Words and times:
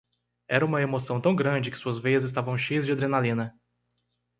Era 0.49 0.65
uma 0.65 0.81
emoção 0.81 1.21
tão 1.21 1.35
grande 1.35 1.69
que 1.69 1.77
suas 1.77 1.99
veias 1.99 2.23
estavam 2.23 2.57
cheias 2.57 2.87
de 2.87 2.91
adrenalina. 2.91 3.55